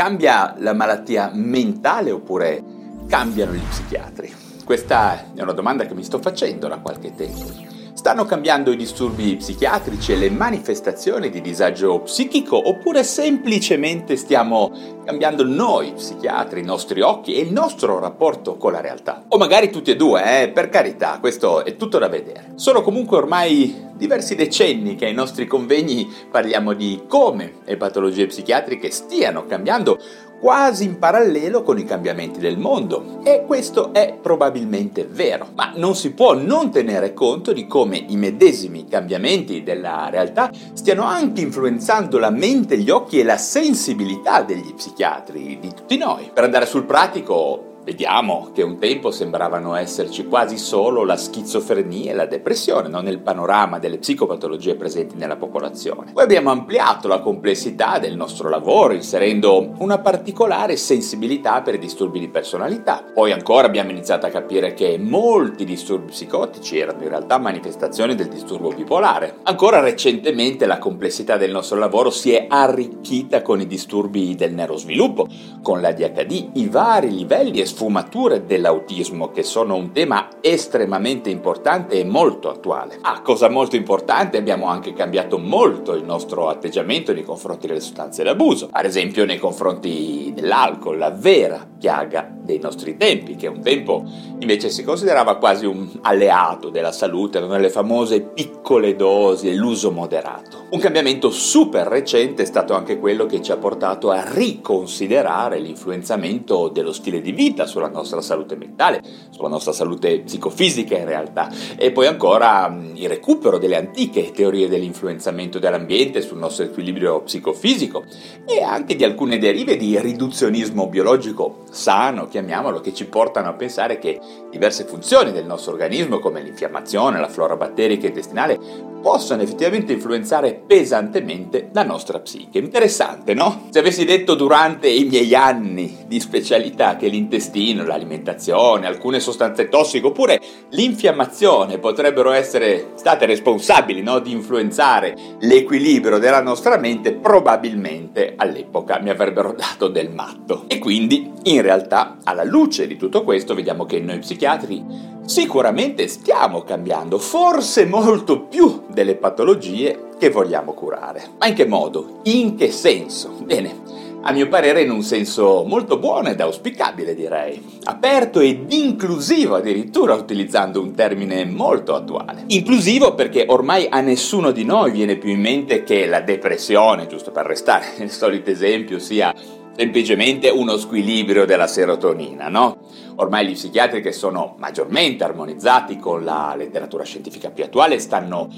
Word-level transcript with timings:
Cambia 0.00 0.54
la 0.56 0.72
malattia 0.72 1.30
mentale 1.30 2.10
oppure 2.10 2.64
cambiano 3.06 3.52
gli 3.52 3.60
psichiatri? 3.60 4.32
Questa 4.64 5.34
è 5.34 5.42
una 5.42 5.52
domanda 5.52 5.84
che 5.84 5.92
mi 5.92 6.02
sto 6.02 6.18
facendo 6.20 6.68
da 6.68 6.78
qualche 6.78 7.14
tempo. 7.14 7.69
Stanno 8.00 8.24
cambiando 8.24 8.72
i 8.72 8.76
disturbi 8.76 9.36
psichiatrici 9.36 10.12
e 10.12 10.16
le 10.16 10.30
manifestazioni 10.30 11.28
di 11.28 11.42
disagio 11.42 12.00
psichico 12.00 12.56
oppure 12.56 13.04
semplicemente 13.04 14.16
stiamo 14.16 14.72
cambiando 15.04 15.44
noi 15.44 15.92
psichiatri, 15.92 16.60
i 16.60 16.64
nostri 16.64 17.02
occhi 17.02 17.34
e 17.34 17.42
il 17.42 17.52
nostro 17.52 17.98
rapporto 17.98 18.56
con 18.56 18.72
la 18.72 18.80
realtà? 18.80 19.24
O 19.28 19.36
magari 19.36 19.68
tutti 19.68 19.90
e 19.90 19.96
due, 19.96 20.44
eh? 20.44 20.48
per 20.48 20.70
carità, 20.70 21.18
questo 21.20 21.62
è 21.62 21.76
tutto 21.76 21.98
da 21.98 22.08
vedere. 22.08 22.52
Sono 22.54 22.80
comunque 22.80 23.18
ormai 23.18 23.88
diversi 24.00 24.34
decenni 24.34 24.94
che 24.94 25.04
ai 25.04 25.12
nostri 25.12 25.46
convegni 25.46 26.10
parliamo 26.30 26.72
di 26.72 27.02
come 27.06 27.56
le 27.66 27.76
patologie 27.76 28.28
psichiatriche 28.28 28.90
stiano 28.90 29.44
cambiando 29.44 29.98
quasi 30.40 30.84
in 30.84 30.98
parallelo 30.98 31.62
con 31.62 31.78
i 31.78 31.84
cambiamenti 31.84 32.40
del 32.40 32.58
mondo 32.58 33.20
e 33.22 33.44
questo 33.46 33.92
è 33.92 34.16
probabilmente 34.20 35.06
vero, 35.08 35.48
ma 35.54 35.72
non 35.76 35.94
si 35.94 36.12
può 36.12 36.34
non 36.34 36.70
tenere 36.70 37.12
conto 37.12 37.52
di 37.52 37.66
come 37.66 38.02
i 38.08 38.16
medesimi 38.16 38.88
cambiamenti 38.88 39.62
della 39.62 40.08
realtà 40.10 40.50
stiano 40.72 41.04
anche 41.04 41.42
influenzando 41.42 42.18
la 42.18 42.30
mente, 42.30 42.78
gli 42.78 42.90
occhi 42.90 43.20
e 43.20 43.24
la 43.24 43.36
sensibilità 43.36 44.42
degli 44.42 44.72
psichiatri, 44.74 45.58
di 45.60 45.74
tutti 45.74 45.98
noi. 45.98 46.30
Per 46.32 46.42
andare 46.42 46.64
sul 46.66 46.84
pratico, 46.84 47.69
Vediamo 47.82 48.50
che 48.52 48.62
un 48.62 48.78
tempo 48.78 49.10
sembravano 49.10 49.74
esserci 49.74 50.26
quasi 50.26 50.58
solo 50.58 51.02
la 51.02 51.16
schizofrenia 51.16 52.10
e 52.10 52.14
la 52.14 52.26
depressione, 52.26 52.88
non 52.88 53.04
nel 53.04 53.20
panorama 53.20 53.78
delle 53.78 53.96
psicopatologie 53.96 54.74
presenti 54.74 55.16
nella 55.16 55.36
popolazione. 55.36 56.12
Poi 56.12 56.22
abbiamo 56.22 56.50
ampliato 56.50 57.08
la 57.08 57.20
complessità 57.20 57.98
del 57.98 58.16
nostro 58.16 58.50
lavoro 58.50 58.92
inserendo 58.92 59.72
una 59.78 59.98
particolare 59.98 60.76
sensibilità 60.76 61.62
per 61.62 61.74
i 61.76 61.78
disturbi 61.78 62.20
di 62.20 62.28
personalità. 62.28 63.02
Poi 63.14 63.32
ancora 63.32 63.66
abbiamo 63.66 63.90
iniziato 63.90 64.26
a 64.26 64.30
capire 64.30 64.74
che 64.74 64.98
molti 64.98 65.64
disturbi 65.64 66.10
psicotici 66.10 66.78
erano 66.78 67.02
in 67.02 67.08
realtà 67.08 67.38
manifestazioni 67.38 68.14
del 68.14 68.28
disturbo 68.28 68.68
bipolare. 68.68 69.38
Ancora 69.44 69.80
recentemente 69.80 70.66
la 70.66 70.78
complessità 70.78 71.38
del 71.38 71.50
nostro 71.50 71.78
lavoro 71.78 72.10
si 72.10 72.32
è 72.32 72.44
arricchita 72.46 73.40
con 73.40 73.58
i 73.58 73.66
disturbi 73.66 74.34
del 74.34 74.52
neurosviluppo, 74.52 75.26
con 75.62 75.80
l'ADHD, 75.80 76.50
i 76.54 76.68
vari 76.68 77.10
livelli 77.10 77.60
e 77.60 77.68
sfumature 77.70 78.46
dell'autismo 78.46 79.30
che 79.30 79.44
sono 79.44 79.76
un 79.76 79.92
tema 79.92 80.28
estremamente 80.40 81.30
importante 81.30 82.00
e 82.00 82.04
molto 82.04 82.50
attuale. 82.50 82.98
Ah, 83.02 83.22
cosa 83.22 83.48
molto 83.48 83.76
importante, 83.76 84.36
abbiamo 84.36 84.66
anche 84.66 84.92
cambiato 84.92 85.38
molto 85.38 85.94
il 85.94 86.04
nostro 86.04 86.48
atteggiamento 86.48 87.12
nei 87.12 87.22
confronti 87.22 87.68
delle 87.68 87.80
sostanze 87.80 88.24
d'abuso, 88.24 88.68
ad 88.72 88.84
esempio 88.84 89.24
nei 89.24 89.38
confronti 89.38 90.32
dell'alcol, 90.34 90.98
la 90.98 91.10
vera 91.10 91.66
piaga 91.78 92.28
dei 92.30 92.58
nostri 92.58 92.96
tempi, 92.96 93.36
che 93.36 93.46
un 93.46 93.62
tempo 93.62 94.04
invece 94.40 94.68
si 94.68 94.82
considerava 94.82 95.36
quasi 95.36 95.66
un 95.66 95.88
alleato 96.02 96.70
della 96.70 96.92
salute, 96.92 97.38
erano 97.38 97.56
le 97.56 97.70
famose 97.70 98.20
piccole 98.20 98.96
dosi 98.96 99.48
e 99.48 99.54
l'uso 99.54 99.92
moderato. 99.92 100.59
Un 100.72 100.78
cambiamento 100.78 101.32
super 101.32 101.88
recente 101.88 102.42
è 102.42 102.46
stato 102.46 102.74
anche 102.74 102.96
quello 103.00 103.26
che 103.26 103.42
ci 103.42 103.50
ha 103.50 103.56
portato 103.56 104.10
a 104.10 104.22
riconsiderare 104.24 105.58
l'influenzamento 105.58 106.68
dello 106.68 106.92
stile 106.92 107.20
di 107.20 107.32
vita 107.32 107.66
sulla 107.66 107.88
nostra 107.88 108.20
salute 108.20 108.54
mentale, 108.54 109.02
sulla 109.30 109.48
nostra 109.48 109.72
salute 109.72 110.20
psicofisica 110.20 110.96
in 110.96 111.06
realtà, 111.06 111.50
e 111.76 111.90
poi 111.90 112.06
ancora 112.06 112.72
il 112.94 113.08
recupero 113.08 113.58
delle 113.58 113.74
antiche 113.74 114.30
teorie 114.30 114.68
dell'influenzamento 114.68 115.58
dell'ambiente 115.58 116.22
sul 116.22 116.38
nostro 116.38 116.62
equilibrio 116.66 117.22
psicofisico 117.22 118.04
e 118.46 118.62
anche 118.62 118.94
di 118.94 119.02
alcune 119.02 119.38
derive 119.38 119.76
di 119.76 119.98
riduzionismo 119.98 120.86
biologico 120.86 121.64
sano, 121.68 122.28
chiamiamolo, 122.28 122.78
che 122.78 122.94
ci 122.94 123.06
portano 123.06 123.48
a 123.48 123.54
pensare 123.54 123.98
che 123.98 124.20
diverse 124.52 124.84
funzioni 124.84 125.32
del 125.32 125.46
nostro 125.46 125.72
organismo 125.72 126.20
come 126.20 126.40
l'infiammazione, 126.40 127.18
la 127.18 127.28
flora 127.28 127.56
batterica 127.56 128.06
intestinale 128.06 128.90
possono 129.00 129.42
effettivamente 129.42 129.92
influenzare 129.92 130.54
pesantemente 130.66 131.68
la 131.72 131.84
nostra 131.84 132.20
psiche. 132.20 132.58
Interessante, 132.58 133.34
no? 133.34 133.68
Se 133.70 133.78
avessi 133.78 134.04
detto 134.04 134.34
durante 134.34 134.88
i 134.88 135.04
miei 135.04 135.34
anni 135.34 136.04
di 136.06 136.20
specialità 136.20 136.96
che 136.96 137.08
l'intestino, 137.08 137.84
l'alimentazione, 137.84 138.86
alcune 138.86 139.20
sostanze 139.20 139.68
tossiche 139.68 140.06
oppure 140.06 140.40
l'infiammazione 140.70 141.78
potrebbero 141.78 142.30
essere 142.30 142.92
state 142.94 143.26
responsabili 143.26 144.02
no, 144.02 144.18
di 144.18 144.32
influenzare 144.32 145.16
l'equilibrio 145.40 146.18
della 146.18 146.42
nostra 146.42 146.76
mente, 146.76 147.14
probabilmente 147.14 148.34
all'epoca 148.36 148.98
mi 149.00 149.10
avrebbero 149.10 149.52
dato 149.52 149.88
del 149.88 150.10
matto. 150.10 150.64
E 150.68 150.78
quindi, 150.78 151.30
in 151.44 151.62
realtà, 151.62 152.18
alla 152.24 152.44
luce 152.44 152.86
di 152.86 152.96
tutto 152.96 153.22
questo, 153.22 153.54
vediamo 153.54 153.86
che 153.86 154.00
noi 154.00 154.18
psichiatri 154.18 155.18
sicuramente 155.30 156.08
stiamo 156.08 156.62
cambiando, 156.62 157.16
forse 157.20 157.86
molto 157.86 158.46
più 158.46 158.82
delle 158.88 159.14
patologie 159.14 160.08
che 160.18 160.28
vogliamo 160.28 160.72
curare. 160.72 161.22
Ma 161.38 161.46
in 161.46 161.54
che 161.54 161.66
modo? 161.66 162.18
In 162.24 162.56
che 162.56 162.72
senso? 162.72 163.36
Bene. 163.44 164.08
A 164.22 164.32
mio 164.32 164.48
parere 164.48 164.82
in 164.82 164.90
un 164.90 165.02
senso 165.02 165.62
molto 165.64 165.98
buono 165.98 166.28
ed 166.30 166.40
auspicabile 166.40 167.14
direi, 167.14 167.78
aperto 167.84 168.40
ed 168.40 168.72
inclusivo 168.72 169.54
addirittura 169.54 170.14
utilizzando 170.14 170.80
un 170.80 170.94
termine 170.94 171.44
molto 171.44 171.94
attuale. 171.94 172.42
Inclusivo 172.48 173.14
perché 173.14 173.44
ormai 173.46 173.86
a 173.88 174.00
nessuno 174.00 174.50
di 174.50 174.64
noi 174.64 174.90
viene 174.90 175.16
più 175.16 175.30
in 175.30 175.40
mente 175.40 175.84
che 175.84 176.06
la 176.06 176.20
depressione, 176.20 177.06
giusto 177.06 177.30
per 177.30 177.46
restare 177.46 177.94
nel 177.98 178.10
solito 178.10 178.50
esempio, 178.50 178.98
sia 178.98 179.32
semplicemente 179.76 180.50
uno 180.50 180.76
squilibrio 180.76 181.46
della 181.46 181.68
serotonina, 181.68 182.48
no? 182.48 182.88
Ormai 183.20 183.46
gli 183.46 183.52
psichiatri 183.52 184.00
che 184.00 184.12
sono 184.12 184.54
maggiormente 184.56 185.24
armonizzati 185.24 185.98
con 185.98 186.24
la 186.24 186.54
letteratura 186.56 187.04
scientifica 187.04 187.50
più 187.50 187.62
attuale 187.64 187.98
stanno 187.98 188.48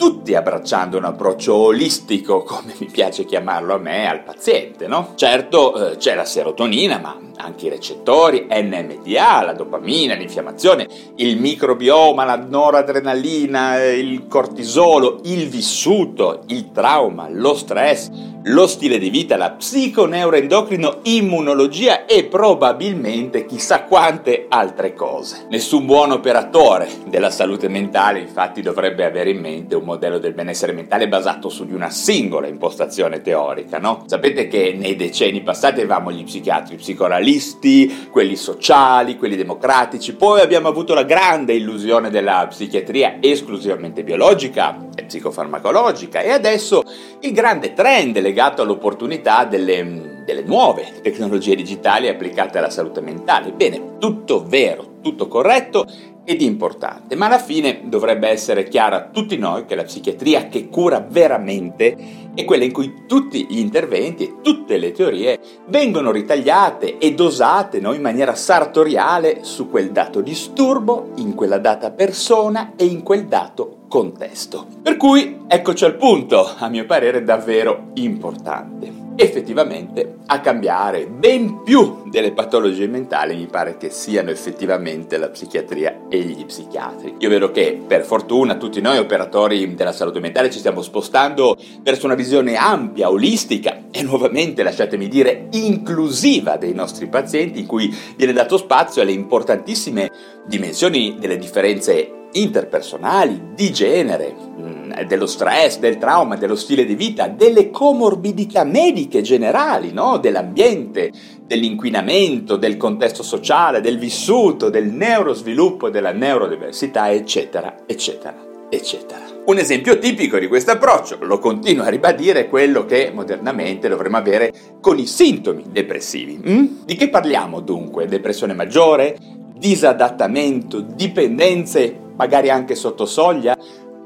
tutti 0.00 0.34
abbracciando 0.34 0.96
un 0.96 1.04
approccio 1.04 1.54
olistico, 1.54 2.42
come 2.42 2.72
mi 2.78 2.86
piace 2.86 3.26
chiamarlo 3.26 3.74
a 3.74 3.78
me, 3.78 4.08
al 4.08 4.22
paziente, 4.22 4.86
no? 4.86 5.12
Certo 5.14 5.90
eh, 5.90 5.96
c'è 5.98 6.14
la 6.14 6.24
serotonina, 6.24 6.98
ma 6.98 7.18
anche 7.36 7.66
i 7.66 7.70
recettori, 7.70 8.46
NMDA, 8.50 9.42
la 9.42 9.52
dopamina, 9.52 10.14
l'infiammazione, 10.14 10.86
il 11.16 11.38
microbioma, 11.38 12.24
la 12.24 12.36
noradrenalina, 12.36 13.84
il 13.84 14.26
cortisolo, 14.26 15.20
il 15.24 15.48
vissuto, 15.48 16.44
il 16.46 16.70
trauma, 16.72 17.28
lo 17.28 17.54
stress, 17.54 18.10
lo 18.44 18.66
stile 18.66 18.98
di 18.98 19.10
vita, 19.10 19.36
la 19.36 19.50
psiconeuroendocrino, 19.50 21.00
immunologia 21.02 22.06
e 22.06 22.24
probabilmente 22.24 23.44
chissà 23.44 23.84
quante 23.84 24.46
altre 24.48 24.94
cose. 24.94 25.46
Nessun 25.50 25.84
buon 25.84 26.12
operatore 26.12 26.88
della 27.06 27.30
salute 27.30 27.68
mentale 27.68 28.20
infatti 28.20 28.62
dovrebbe 28.62 29.04
avere 29.04 29.30
in 29.30 29.40
mente 29.40 29.74
un 29.74 29.84
modello 29.90 30.18
del 30.18 30.34
benessere 30.34 30.72
mentale 30.72 31.08
basato 31.08 31.48
su 31.48 31.64
di 31.66 31.74
una 31.74 31.90
singola 31.90 32.46
impostazione 32.46 33.20
teorica, 33.20 33.78
no? 33.78 34.04
Sapete 34.06 34.46
che 34.46 34.74
nei 34.76 34.96
decenni 34.96 35.42
passati 35.42 35.80
avevamo 35.80 36.12
gli 36.12 36.24
psichiatri 36.24 36.76
psicoanalisti, 36.76 38.08
quelli 38.10 38.36
sociali, 38.36 39.16
quelli 39.16 39.36
democratici, 39.36 40.14
poi 40.14 40.40
abbiamo 40.40 40.68
avuto 40.68 40.94
la 40.94 41.02
grande 41.04 41.54
illusione 41.54 42.10
della 42.10 42.46
psichiatria 42.48 43.16
esclusivamente 43.20 44.04
biologica 44.04 44.88
e 44.94 45.04
psicofarmacologica 45.04 46.20
e 46.20 46.30
adesso 46.30 46.82
il 47.20 47.32
grande 47.32 47.72
trend 47.72 48.18
legato 48.20 48.62
all'opportunità 48.62 49.44
delle 49.44 50.18
delle 50.30 50.42
nuove 50.42 51.00
tecnologie 51.02 51.56
digitali 51.56 52.06
applicate 52.06 52.58
alla 52.58 52.70
salute 52.70 53.00
mentale. 53.00 53.50
Bene, 53.50 53.96
tutto 53.98 54.44
vero, 54.46 54.98
tutto 55.02 55.26
corretto 55.26 55.84
ed 56.24 56.42
importante, 56.42 57.16
ma 57.16 57.26
alla 57.26 57.38
fine 57.38 57.82
dovrebbe 57.84 58.28
essere 58.28 58.68
chiaro 58.68 58.96
a 58.96 59.08
tutti 59.10 59.36
noi 59.36 59.64
che 59.64 59.74
la 59.74 59.84
psichiatria 59.84 60.48
che 60.48 60.68
cura 60.68 61.04
veramente 61.06 62.28
è 62.34 62.44
quella 62.44 62.64
in 62.64 62.72
cui 62.72 63.04
tutti 63.06 63.46
gli 63.48 63.58
interventi 63.58 64.24
e 64.24 64.34
tutte 64.42 64.76
le 64.76 64.92
teorie 64.92 65.38
vengono 65.66 66.10
ritagliate 66.10 66.98
e 66.98 67.14
dosate 67.14 67.80
no, 67.80 67.92
in 67.92 68.02
maniera 68.02 68.34
sartoriale 68.34 69.38
su 69.42 69.68
quel 69.68 69.90
dato 69.90 70.20
disturbo, 70.20 71.12
in 71.16 71.34
quella 71.34 71.58
data 71.58 71.90
persona 71.90 72.72
e 72.76 72.84
in 72.84 73.02
quel 73.02 73.26
dato 73.26 73.78
contesto. 73.88 74.66
Per 74.82 74.96
cui 74.96 75.40
eccoci 75.48 75.84
al 75.84 75.96
punto, 75.96 76.48
a 76.56 76.68
mio 76.68 76.86
parere 76.86 77.24
davvero 77.24 77.90
importante 77.94 78.99
effettivamente 79.20 80.16
a 80.26 80.40
cambiare 80.40 81.06
ben 81.06 81.62
più 81.62 82.04
delle 82.06 82.32
patologie 82.32 82.86
mentali 82.86 83.36
mi 83.36 83.46
pare 83.46 83.76
che 83.76 83.90
siano 83.90 84.30
effettivamente 84.30 85.18
la 85.18 85.28
psichiatria 85.28 86.06
e 86.08 86.20
gli 86.20 86.44
psichiatri. 86.44 87.16
Io 87.18 87.28
vedo 87.28 87.50
che 87.50 87.78
per 87.86 88.04
fortuna 88.04 88.56
tutti 88.56 88.80
noi 88.80 88.98
operatori 88.98 89.74
della 89.74 89.92
salute 89.92 90.20
mentale 90.20 90.50
ci 90.50 90.58
stiamo 90.58 90.80
spostando 90.80 91.56
verso 91.82 92.06
una 92.06 92.14
visione 92.14 92.56
ampia, 92.56 93.10
olistica 93.10 93.84
e 93.90 94.02
nuovamente 94.02 94.62
lasciatemi 94.62 95.08
dire 95.08 95.48
inclusiva 95.50 96.56
dei 96.56 96.72
nostri 96.72 97.06
pazienti 97.06 97.60
in 97.60 97.66
cui 97.66 97.94
viene 98.16 98.32
dato 98.32 98.56
spazio 98.56 99.02
alle 99.02 99.12
importantissime 99.12 100.10
dimensioni 100.46 101.16
delle 101.18 101.36
differenze 101.36 102.12
interpersonali, 102.32 103.52
di 103.54 103.72
genere, 103.72 104.34
mm, 104.34 104.79
dello 105.06 105.26
stress, 105.26 105.78
del 105.78 105.98
trauma, 105.98 106.36
dello 106.36 106.56
stile 106.56 106.84
di 106.84 106.94
vita, 106.94 107.28
delle 107.28 107.70
comorbidità 107.70 108.64
mediche 108.64 109.22
generali, 109.22 109.92
no? 109.92 110.18
dell'ambiente, 110.18 111.10
dell'inquinamento, 111.46 112.56
del 112.56 112.76
contesto 112.76 113.22
sociale, 113.22 113.80
del 113.80 113.98
vissuto, 113.98 114.70
del 114.70 114.86
neurosviluppo, 114.86 115.90
della 115.90 116.12
neurodiversità, 116.12 117.10
eccetera, 117.10 117.78
eccetera, 117.86 118.34
eccetera. 118.68 119.30
Un 119.46 119.58
esempio 119.58 119.98
tipico 119.98 120.38
di 120.38 120.46
questo 120.46 120.70
approccio, 120.70 121.18
lo 121.22 121.38
continuo 121.38 121.84
a 121.84 121.88
ribadire, 121.88 122.40
è 122.40 122.48
quello 122.48 122.84
che 122.84 123.10
modernamente 123.12 123.88
dovremmo 123.88 124.18
avere 124.18 124.52
con 124.80 124.98
i 124.98 125.06
sintomi 125.06 125.64
depressivi. 125.70 126.40
Mm? 126.46 126.66
Di 126.84 126.94
che 126.94 127.08
parliamo 127.08 127.60
dunque? 127.60 128.06
Depressione 128.06 128.54
maggiore? 128.54 129.16
Disadattamento? 129.56 130.80
Dipendenze 130.80 132.08
magari 132.16 132.50
anche 132.50 132.74
sotto 132.74 133.06
soglia? 133.06 133.56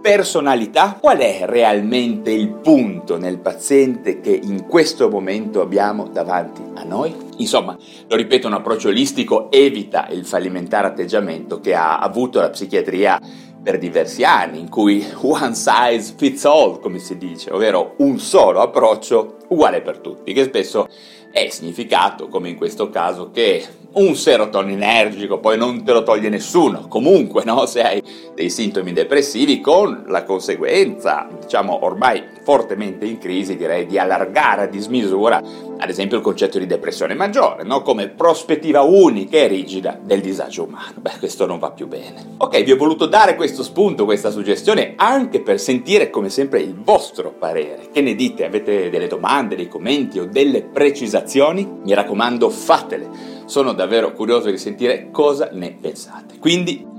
Personalità? 0.04 0.98
Qual 1.00 1.16
è 1.16 1.44
realmente 1.46 2.30
il 2.30 2.50
punto 2.50 3.16
nel 3.16 3.38
paziente 3.38 4.20
che 4.20 4.38
in 4.38 4.66
questo 4.66 5.08
momento 5.08 5.62
abbiamo 5.62 6.08
davanti 6.08 6.60
a 6.74 6.82
noi? 6.84 7.16
Insomma, 7.38 7.74
lo 8.06 8.14
ripeto, 8.14 8.46
un 8.46 8.52
approccio 8.52 8.88
olistico 8.88 9.50
evita 9.50 10.08
il 10.08 10.26
fallimentare 10.26 10.88
atteggiamento 10.88 11.58
che 11.58 11.74
ha 11.74 12.00
avuto 12.00 12.38
la 12.38 12.50
psichiatria 12.50 13.18
per 13.62 13.78
diversi 13.78 14.24
anni, 14.24 14.58
in 14.58 14.68
cui 14.68 15.02
one 15.22 15.54
size 15.54 16.12
fits 16.18 16.44
all, 16.44 16.80
come 16.80 16.98
si 16.98 17.16
dice, 17.16 17.50
ovvero 17.50 17.94
un 18.00 18.18
solo 18.18 18.60
approccio 18.60 19.38
uguale 19.48 19.80
per 19.80 20.00
tutti, 20.00 20.34
che 20.34 20.44
spesso 20.44 20.86
è 21.32 21.48
significato, 21.48 22.28
come 22.28 22.50
in 22.50 22.56
questo 22.56 22.90
caso, 22.90 23.30
che 23.30 23.66
un 23.94 24.16
serotoninergico 24.16 25.38
poi 25.38 25.56
non 25.56 25.84
te 25.84 25.92
lo 25.92 26.02
toglie 26.02 26.28
nessuno, 26.28 26.86
comunque 26.88 27.44
no? 27.44 27.66
se 27.66 27.82
hai 27.82 28.02
dei 28.34 28.50
sintomi 28.50 28.92
depressivi 28.92 29.60
con 29.60 30.04
la 30.08 30.24
conseguenza, 30.24 31.28
diciamo 31.40 31.84
ormai 31.84 32.22
fortemente 32.42 33.06
in 33.06 33.18
crisi, 33.18 33.56
direi 33.56 33.86
di 33.86 33.98
allargare 33.98 34.62
a 34.62 34.66
dismisura 34.66 35.42
ad 35.76 35.88
esempio 35.88 36.16
il 36.16 36.22
concetto 36.22 36.58
di 36.58 36.66
depressione 36.66 37.14
maggiore, 37.14 37.62
no? 37.62 37.82
come 37.82 38.08
prospettiva 38.08 38.82
unica 38.82 39.36
e 39.36 39.48
rigida 39.48 39.98
del 40.00 40.20
disagio 40.20 40.64
umano. 40.64 40.94
Beh, 40.96 41.18
questo 41.18 41.46
non 41.46 41.58
va 41.58 41.72
più 41.72 41.86
bene. 41.86 42.36
Ok, 42.38 42.62
vi 42.62 42.72
ho 42.72 42.76
voluto 42.76 43.06
dare 43.06 43.34
questo 43.34 43.62
spunto, 43.62 44.04
questa 44.04 44.30
suggestione, 44.30 44.94
anche 44.96 45.40
per 45.40 45.60
sentire 45.60 46.10
come 46.10 46.30
sempre 46.30 46.60
il 46.60 46.74
vostro 46.74 47.32
parere. 47.32 47.88
Che 47.92 48.00
ne 48.00 48.14
dite? 48.14 48.46
Avete 48.46 48.88
delle 48.88 49.08
domande, 49.08 49.56
dei 49.56 49.68
commenti 49.68 50.18
o 50.18 50.26
delle 50.26 50.62
precisazioni? 50.62 51.80
Mi 51.82 51.92
raccomando, 51.92 52.48
fatele 52.48 53.33
sono 53.46 53.72
davvero 53.72 54.12
curioso 54.12 54.50
di 54.50 54.58
sentire 54.58 55.08
cosa 55.10 55.50
ne 55.52 55.76
pensate. 55.80 56.38
Quindi 56.38 56.92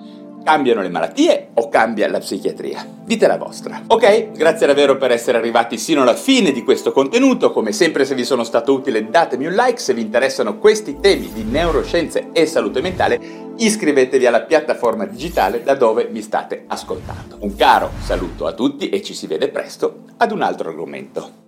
cambiano 0.46 0.84
le 0.84 0.90
malattie 0.90 1.50
o 1.56 1.70
cambia 1.70 2.08
la 2.08 2.20
psichiatria? 2.20 2.86
Dite 3.04 3.26
la 3.26 3.38
vostra. 3.38 3.82
Ok, 3.88 4.32
grazie 4.32 4.68
davvero 4.68 4.96
per 4.96 5.12
essere 5.12 5.40
arrivati 5.40 5.78
sino 5.78 6.04
alla 6.04 6.14
fine 6.14 6.52
di 6.52 6.64
questo 6.64 6.92
contenuto. 6.92 7.52
Come 7.52 7.72
sempre, 7.72 8.06
se 8.06 8.14
vi 8.14 8.24
sono 8.24 8.44
stato 8.44 8.72
utile, 8.72 9.10
datemi 9.10 9.48
un 9.48 9.54
like. 9.54 9.80
Se 9.80 9.94
vi 9.94 10.02
interessano 10.02 10.60
questi 10.60 11.00
temi 11.00 11.32
di 11.34 11.44
neuroscienze 11.44 12.30
e 12.32 12.46
salute 12.46 12.82
mentale, 12.82 13.20
iscrivetevi 13.58 14.26
alla 14.28 14.42
piattaforma 14.42 15.06
digitale 15.06 15.64
da 15.64 15.74
dove 15.74 16.10
mi 16.12 16.22
state 16.22 16.66
ascoltando. 16.68 17.38
Un 17.40 17.56
caro 17.56 17.90
saluto 18.04 18.46
a 18.46 18.54
tutti 18.54 18.90
e 18.90 19.02
ci 19.02 19.16
si 19.16 19.26
vede 19.26 19.50
presto 19.50 20.04
ad 20.18 20.32
un 20.32 20.44
altro 20.44 20.70
argomento. 20.70 21.45